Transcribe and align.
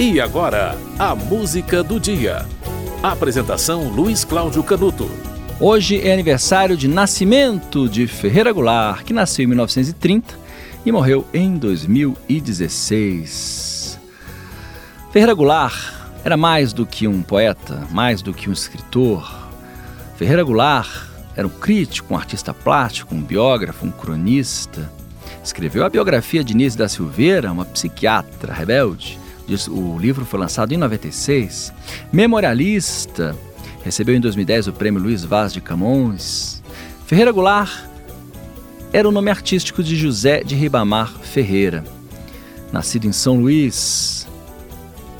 E 0.00 0.20
agora, 0.20 0.78
a 0.96 1.12
música 1.16 1.82
do 1.82 1.98
dia. 1.98 2.46
Apresentação 3.02 3.88
Luiz 3.88 4.24
Cláudio 4.24 4.62
Canuto. 4.62 5.10
Hoje 5.58 6.00
é 6.00 6.12
aniversário 6.12 6.76
de 6.76 6.86
nascimento 6.86 7.88
de 7.88 8.06
Ferreira 8.06 8.52
Goulart, 8.52 9.02
que 9.02 9.12
nasceu 9.12 9.42
em 9.42 9.48
1930 9.48 10.36
e 10.86 10.92
morreu 10.92 11.26
em 11.34 11.58
2016. 11.58 13.98
Ferreira 15.12 15.34
Goulart 15.34 15.92
era 16.24 16.36
mais 16.36 16.72
do 16.72 16.86
que 16.86 17.08
um 17.08 17.20
poeta, 17.20 17.84
mais 17.90 18.22
do 18.22 18.32
que 18.32 18.48
um 18.48 18.52
escritor. 18.52 19.48
Ferreira 20.16 20.44
Goulart 20.44 21.08
era 21.34 21.44
um 21.44 21.50
crítico, 21.50 22.14
um 22.14 22.16
artista 22.16 22.54
plástico, 22.54 23.16
um 23.16 23.20
biógrafo, 23.20 23.84
um 23.84 23.90
cronista. 23.90 24.92
Escreveu 25.42 25.84
a 25.84 25.90
biografia 25.90 26.44
de 26.44 26.52
Inês 26.52 26.76
da 26.76 26.88
Silveira, 26.88 27.50
uma 27.50 27.64
psiquiatra 27.64 28.54
rebelde 28.54 29.18
o 29.68 29.98
livro 29.98 30.24
foi 30.24 30.38
lançado 30.38 30.72
em 30.72 30.76
96. 30.76 31.72
Memorialista, 32.12 33.34
recebeu 33.82 34.14
em 34.14 34.20
2010 34.20 34.68
o 34.68 34.72
prêmio 34.72 35.00
Luiz 35.00 35.24
Vaz 35.24 35.52
de 35.52 35.60
Camões. 35.60 36.62
Ferreira 37.06 37.32
Goulart 37.32 37.84
era 38.92 39.08
o 39.08 39.12
nome 39.12 39.30
artístico 39.30 39.82
de 39.82 39.96
José 39.96 40.42
de 40.42 40.54
Ribamar 40.54 41.10
Ferreira, 41.22 41.84
nascido 42.72 43.06
em 43.06 43.12
São 43.12 43.40
Luís, 43.40 44.26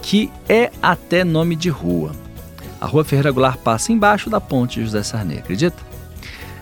que 0.03 0.31
é 0.49 0.71
até 0.83 1.25
nome 1.25 1.57
de 1.57 1.69
rua. 1.69 2.13
A 2.81 2.87
rua 2.87 3.05
Ferreira 3.05 3.31
Goulart 3.31 3.59
passa 3.59 3.93
embaixo 3.93 4.31
da 4.31 4.41
ponte 4.41 4.83
José 4.83 5.03
Sarney, 5.03 5.39
acredita? 5.39 5.77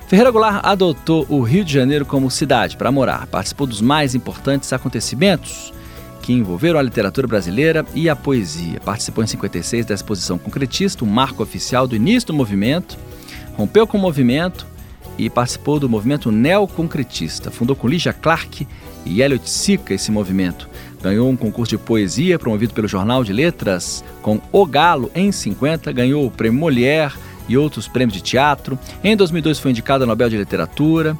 Ferreira 0.09 0.31
Goulart 0.31 0.65
adotou 0.65 1.27
o 1.29 1.43
Rio 1.43 1.65
de 1.65 1.73
Janeiro 1.73 2.07
como 2.07 2.31
cidade 2.31 2.77
para 2.77 2.93
morar, 2.93 3.27
participou 3.27 3.67
dos 3.67 3.81
mais 3.81 4.15
importantes 4.15 4.73
acontecimentos 4.73 5.73
que 6.27 6.33
envolveram 6.33 6.81
a 6.81 6.83
literatura 6.83 7.29
brasileira 7.29 7.87
e 7.95 8.09
a 8.09 8.17
poesia. 8.17 8.81
Participou 8.81 9.23
em 9.23 9.29
56 9.29 9.87
da 9.87 9.95
exposição 9.95 10.37
concretista, 10.37 11.05
um 11.05 11.09
marco 11.09 11.41
oficial 11.41 11.87
do 11.87 11.95
início 11.95 12.27
do 12.27 12.35
movimento, 12.35 12.99
rompeu 13.55 13.87
com 13.87 13.97
o 13.97 14.01
movimento 14.01 14.67
e 15.17 15.31
participou 15.31 15.79
do 15.79 15.89
movimento 15.89 16.33
neoconcretista. 16.33 17.49
Fundou 17.53 17.77
com 17.77 17.87
Lígia 17.87 18.13
Clark 18.13 18.67
e 19.05 19.23
Elliot 19.23 19.49
Sica 19.49 19.95
esse 19.95 20.11
movimento. 20.11 20.69
Ganhou 21.01 21.31
um 21.31 21.37
concurso 21.37 21.71
de 21.71 21.79
poesia 21.79 22.41
promovido 22.41 22.75
pelo 22.75 22.89
Jornal 22.89 23.23
de 23.23 23.33
Letras 23.33 24.03
com 24.21 24.41
O 24.51 24.67
Galo 24.67 25.09
em 25.15 25.31
50, 25.31 25.93
ganhou 25.93 26.27
o 26.27 26.31
Prêmio 26.31 26.59
Molière 26.59 27.15
e 27.49 27.57
outros 27.57 27.87
prêmios 27.87 28.15
de 28.15 28.21
teatro. 28.21 28.77
Em 29.05 29.17
2002 29.17 29.61
foi 29.61 29.71
indicado 29.71 30.03
ao 30.03 30.09
Nobel 30.09 30.29
de 30.29 30.37
Literatura. 30.37 31.17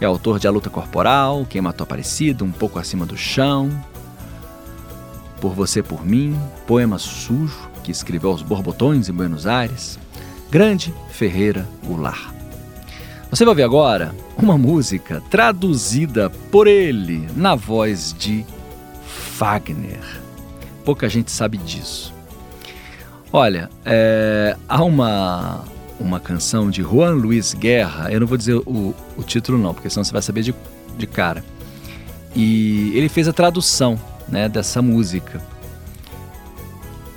É 0.00 0.06
autor 0.06 0.38
de 0.38 0.48
A 0.48 0.50
Luta 0.50 0.70
Corporal, 0.70 1.46
Quem 1.50 1.60
Matou 1.60 1.84
Aparecido, 1.84 2.46
Um 2.46 2.50
Pouco 2.50 2.78
Acima 2.78 3.04
do 3.04 3.16
Chão, 3.16 3.68
por 5.40 5.54
Você 5.54 5.82
Por 5.82 6.04
Mim, 6.04 6.38
poema 6.66 6.98
sujo 6.98 7.68
que 7.82 7.90
escreveu 7.90 8.30
aos 8.30 8.42
borbotões 8.42 9.08
em 9.08 9.12
Buenos 9.12 9.46
Aires, 9.46 9.98
Grande 10.50 10.94
Ferreira 11.10 11.66
Goulart. 11.84 12.34
Você 13.30 13.44
vai 13.44 13.52
ouvir 13.52 13.62
agora 13.62 14.14
uma 14.36 14.56
música 14.56 15.22
traduzida 15.30 16.30
por 16.50 16.66
ele 16.66 17.28
na 17.36 17.54
voz 17.54 18.14
de 18.18 18.44
Wagner. 19.38 20.00
Pouca 20.84 21.08
gente 21.08 21.30
sabe 21.30 21.58
disso. 21.58 22.14
Olha, 23.30 23.68
é, 23.84 24.56
há 24.66 24.82
uma, 24.82 25.64
uma 26.00 26.18
canção 26.18 26.70
de 26.70 26.82
Juan 26.82 27.12
Luiz 27.12 27.52
Guerra, 27.52 28.10
eu 28.10 28.20
não 28.20 28.26
vou 28.26 28.38
dizer 28.38 28.54
o, 28.54 28.94
o 29.16 29.22
título 29.22 29.58
não, 29.58 29.74
porque 29.74 29.90
senão 29.90 30.02
você 30.02 30.12
vai 30.12 30.22
saber 30.22 30.42
de, 30.42 30.54
de 30.96 31.06
cara. 31.06 31.44
E 32.34 32.92
ele 32.94 33.08
fez 33.08 33.28
a 33.28 33.32
tradução 33.32 34.00
né, 34.28 34.48
dessa 34.48 34.80
música. 34.82 35.40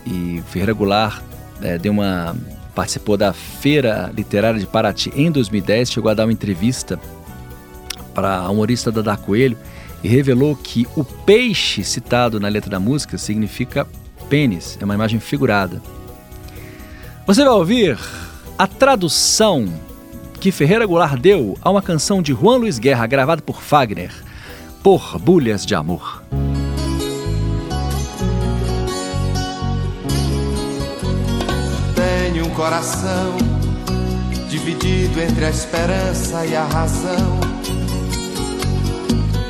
E 0.06 0.42
Ferreira 0.48 0.74
Goulart 0.74 1.22
é, 1.62 1.78
deu 1.78 1.92
uma 1.92 2.36
participou 2.74 3.18
da 3.18 3.34
Feira 3.34 4.12
Literária 4.16 4.60
de 4.60 4.66
Paraty 4.66 5.12
em 5.16 5.30
2010, 5.30 5.92
chegou 5.92 6.10
a 6.10 6.14
dar 6.14 6.26
uma 6.26 6.32
entrevista 6.32 7.00
para 8.14 8.38
a 8.38 8.50
humorista 8.50 8.92
Dada 8.92 9.16
Coelho 9.18 9.58
e 10.04 10.08
revelou 10.08 10.56
que 10.56 10.88
o 10.96 11.04
peixe 11.04 11.84
citado 11.84 12.40
na 12.40 12.48
letra 12.48 12.70
da 12.70 12.80
música 12.80 13.18
significa 13.18 13.88
pênis, 14.30 14.78
é 14.82 14.86
uma 14.86 14.96
imagem 14.96 15.20
figurada. 15.20 15.82
Você 17.28 17.44
vai 17.44 17.54
ouvir 17.54 18.00
a 18.58 18.68
tradução 18.68 19.68
que 20.40 20.52
Ferreira 20.52 20.86
Goulart 20.86 21.20
deu 21.20 21.58
a 21.62 21.70
uma 21.70 21.82
canção 21.82 22.22
de 22.22 22.34
Juan 22.34 22.58
Luiz 22.58 22.80
Guerra 22.80 23.06
gravada 23.06 23.42
por 23.42 23.62
Fagner, 23.62 24.12
Por 24.82 25.20
Bulhas 25.20 25.66
de 25.66 25.76
Amor. 25.76 26.24
Coração 32.62 33.38
dividido 34.48 35.20
entre 35.20 35.46
a 35.46 35.50
esperança 35.50 36.46
e 36.46 36.56
a 36.56 36.64
razão. 36.64 37.40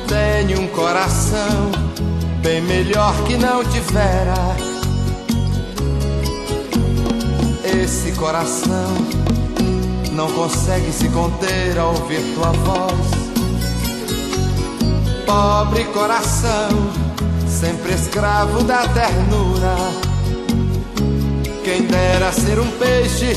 Tenho 0.08 0.62
um 0.62 0.68
coração 0.68 1.70
bem 2.40 2.62
melhor 2.62 3.14
que 3.24 3.36
não 3.36 3.62
tivera. 3.64 4.56
Esse 7.82 8.12
coração 8.12 8.96
não 10.12 10.32
consegue 10.32 10.90
se 10.90 11.06
conter 11.10 11.78
ao 11.78 11.90
ouvir 11.90 12.22
tua 12.34 12.52
voz. 12.52 13.10
Pobre 15.26 15.84
coração, 15.92 16.70
sempre 17.46 17.92
escravo 17.92 18.64
da 18.64 18.88
ternura 18.88 20.11
quem 21.64 21.82
dera 21.82 22.32
ser 22.32 22.58
um 22.58 22.70
peixe 22.72 23.36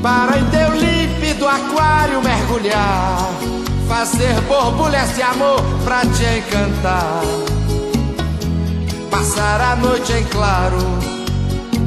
para 0.00 0.38
em 0.38 0.44
teu 0.46 0.70
límpido 0.76 1.48
aquário 1.48 2.22
mergulhar, 2.22 3.28
fazer 3.88 4.40
borbulhas 4.42 5.14
de 5.16 5.22
amor 5.22 5.60
pra 5.84 6.02
te 6.02 6.24
encantar, 6.38 7.22
passar 9.10 9.60
a 9.60 9.76
noite 9.76 10.12
em 10.12 10.24
claro 10.24 10.78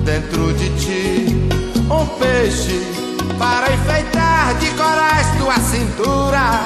dentro 0.03 0.53
de 0.53 0.69
ti, 0.79 1.49
um 1.89 2.05
peixe 2.17 2.81
para 3.37 3.71
enfeitar 3.71 4.55
de 4.55 4.71
corais 4.71 5.27
tua 5.37 5.59
cintura, 5.59 6.61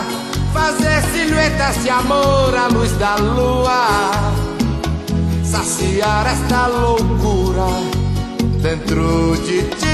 fazer 0.52 1.04
silhuetas 1.12 1.84
de 1.84 1.90
amor 1.90 2.56
à 2.56 2.68
luz 2.68 2.92
da 2.94 3.16
lua, 3.16 3.88
saciar 5.44 6.26
esta 6.26 6.66
loucura 6.68 8.03
dentro 8.64 9.36
de 9.46 9.62
ti. 9.62 9.86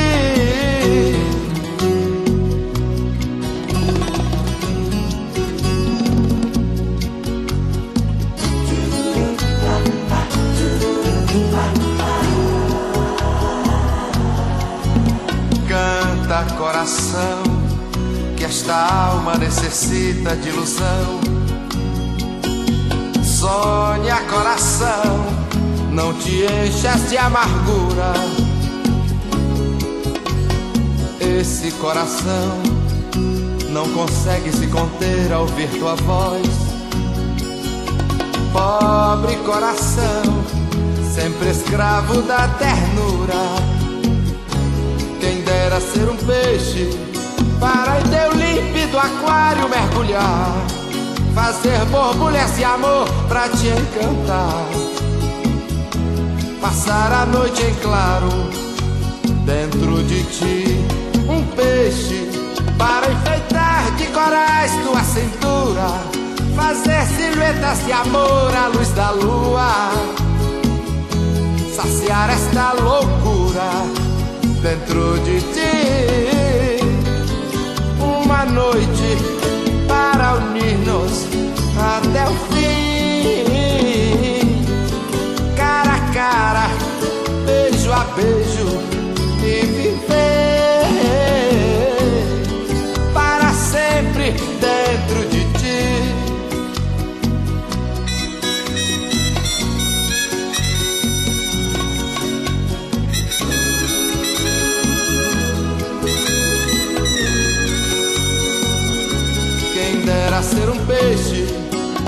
Canta 15.68 16.44
coração, 16.56 17.42
que 18.38 18.44
esta 18.46 18.76
alma 18.76 19.36
necessita 19.36 20.36
de 20.36 20.50
ilusão. 20.50 21.20
Sonha 23.24 24.22
coração, 24.30 25.26
não 25.92 26.14
te 26.14 26.46
enchas 26.46 27.10
de 27.10 27.18
amargura 27.18 28.49
esse 31.20 31.72
coração 31.74 32.62
não 33.72 33.88
consegue 33.90 34.52
se 34.52 34.68
conter 34.68 35.32
ao 35.32 35.42
ouvir 35.42 35.70
tua 35.78 35.96
voz. 35.96 36.48
Pobre 38.52 39.36
coração, 39.38 40.24
sempre 41.14 41.50
escravo 41.50 42.22
da 42.24 42.48
ternura. 42.48 43.36
Quem 45.20 45.42
dera 45.42 45.80
ser 45.80 46.10
um 46.10 46.18
peixe 46.18 46.90
para 47.60 48.00
em 48.00 48.04
teu 48.04 48.32
límpido 48.34 48.98
aquário 48.98 49.70
mergulhar, 49.70 50.54
fazer 51.36 51.86
borbulhas 51.86 52.56
de 52.56 52.64
amor 52.64 53.08
pra 53.28 53.50
te 53.50 53.68
encantar, 53.68 54.66
passar 56.62 57.12
a 57.12 57.26
noite 57.26 57.62
em 57.62 57.76
claro 57.76 58.30
dentro 59.46 60.04
de 60.04 60.24
ti 60.26 60.69
ser 66.84 67.06
silhuetas 67.16 67.86
de 67.86 67.92
amor 67.92 68.56
à 68.56 68.68
luz 68.68 68.90
da 68.94 69.12
lua, 69.12 69.92
saciar 71.76 72.30
esta 72.30 72.74
loucura 72.74 73.70
dentro 74.62 75.20
de 75.20 75.42
ti. 75.54 76.80
Uma 78.00 78.46
noite 78.46 79.18
para 79.88 80.36
unir-nos 80.36 81.28
até 81.78 82.24
o 82.30 82.34
fim, 82.52 83.46
cara 85.56 85.96
a 85.96 86.00
cara, 86.14 86.68
beijo 87.46 87.92
a 87.92 88.04
beijo 88.16 88.70
e 89.44 89.66
viver. 89.66 90.19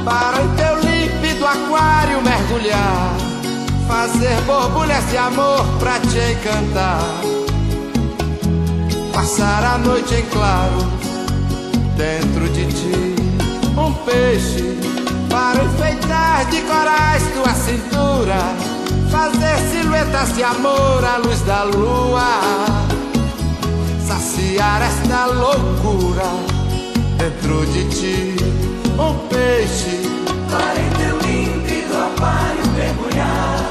Para 0.03 0.42
em 0.42 0.48
teu 0.56 0.80
límpido 0.80 1.45
aquário 1.45 2.21
mergulhar. 2.21 3.15
Fazer 3.88 4.42
borbulhas 4.48 5.09
de 5.09 5.18
amor 5.18 5.63
pra 5.80 6.00
te 6.00 6.18
encantar. 6.31 7.01
Passar 9.13 9.63
a 9.63 9.77
noite 9.77 10.15
em 10.15 10.25
claro 10.27 10.77
Dentro 11.95 12.50
de 12.50 12.65
ti. 12.68 13.15
Um 13.77 13.94
peixe 14.06 14.77
Para 15.30 15.63
enfeitar 15.63 16.45
de 16.50 16.62
corais 16.62 17.24
tua 17.33 17.53
cintura. 17.53 18.56
Fazer 19.12 19.57
silhuetas 19.69 20.36
de 20.36 20.44
amor 20.44 21.03
à 21.03 21.18
luz 21.18 21.42
da 21.42 21.63
lua. 21.63 22.39
Saciar 24.07 24.81
esta 24.81 25.25
loucura 25.25 26.50
dentro 27.21 27.63
de 27.68 27.83
ti, 27.89 28.35
um 28.97 29.13
peixe. 29.27 30.01
Para 30.50 30.79
em 30.81 30.89
teu 30.97 31.18
límpido 31.19 31.94
aquário 31.95 32.65
mergulhar, 32.75 33.62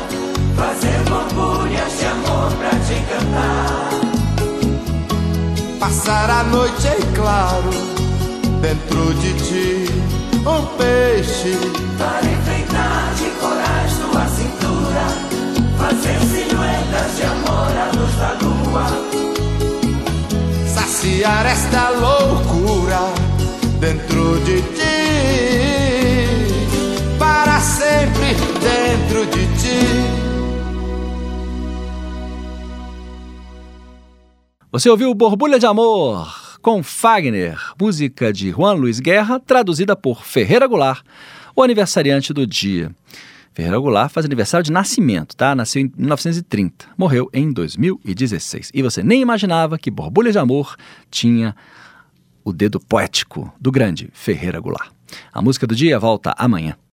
fazer 0.56 0.98
borbulhas 1.08 1.98
de 1.98 2.06
amor 2.06 2.52
pra 2.52 2.70
te 2.70 2.94
encantar. 2.94 3.90
Passar 5.80 6.30
a 6.30 6.44
noite 6.44 6.86
em 6.86 7.12
claro 7.12 7.70
dentro 8.60 9.14
de 9.14 9.32
ti, 9.34 9.84
um 10.46 10.64
peixe. 10.76 11.58
Para 11.98 12.26
enfeitar 12.30 13.14
de 13.16 13.30
corais 13.40 13.92
tua 13.98 14.26
cintura, 14.28 15.04
fazer 15.76 16.20
silhuetas 16.30 17.16
de 17.16 17.24
amor 17.24 17.72
à 17.76 17.90
luz 17.96 18.14
da 18.14 18.30
lua, 18.44 18.86
saciar 20.72 21.46
esta 21.46 21.90
loucura 21.90 23.29
de 24.38 24.62
ti, 24.62 24.96
para 27.18 27.60
sempre 27.60 28.34
dentro 28.60 29.26
de 29.26 29.46
ti. 29.60 29.80
Você 34.72 34.88
ouviu 34.88 35.12
Borbulha 35.14 35.58
de 35.58 35.66
Amor 35.66 36.58
com 36.62 36.82
Fagner, 36.82 37.58
música 37.80 38.32
de 38.32 38.50
Juan 38.50 38.74
Luiz 38.74 39.00
Guerra, 39.00 39.40
traduzida 39.40 39.96
por 39.96 40.24
Ferreira 40.24 40.66
Goulart, 40.66 41.02
o 41.56 41.62
aniversariante 41.62 42.32
do 42.32 42.46
dia. 42.46 42.94
Ferreira 43.52 43.78
Goulart 43.78 44.12
faz 44.12 44.24
aniversário 44.24 44.64
de 44.64 44.70
nascimento, 44.70 45.34
tá? 45.34 45.54
Nasceu 45.54 45.82
em 45.82 45.92
1930, 45.96 46.86
morreu 46.96 47.28
em 47.32 47.52
2016. 47.52 48.70
E 48.72 48.82
você 48.82 49.02
nem 49.02 49.20
imaginava 49.20 49.76
que 49.76 49.90
Borbulha 49.90 50.30
de 50.30 50.38
Amor 50.38 50.76
tinha 51.10 51.56
o 52.44 52.52
dedo 52.52 52.80
poético 52.80 53.52
do 53.60 53.70
grande 53.70 54.08
Ferreira 54.12 54.60
Goulart. 54.60 54.92
A 55.32 55.42
música 55.42 55.66
do 55.66 55.74
dia 55.74 55.98
volta 55.98 56.34
amanhã. 56.36 56.76